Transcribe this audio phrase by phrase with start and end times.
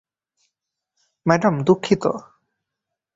[1.25, 2.03] Madam, দুঃখিত।